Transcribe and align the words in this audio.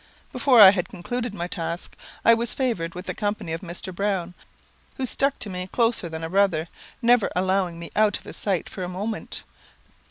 Before 0.31 0.59
I 0.59 0.71
had 0.71 0.89
concluded 0.89 1.35
my 1.35 1.45
task, 1.45 1.95
I 2.25 2.33
was 2.33 2.55
favoured 2.55 2.95
with 2.95 3.05
the 3.05 3.13
company 3.13 3.53
of 3.53 3.61
Mr. 3.61 3.93
Browne, 3.93 4.33
who 4.97 5.05
stuck 5.05 5.37
to 5.37 5.47
me 5.51 5.67
closer 5.71 6.09
than 6.09 6.23
a 6.23 6.29
brother, 6.31 6.69
never 7.03 7.29
allowing 7.35 7.77
me 7.77 7.91
out 7.95 8.17
of 8.17 8.23
his 8.23 8.35
sight 8.35 8.67
for 8.67 8.81
a 8.81 8.89
moment. 8.89 9.43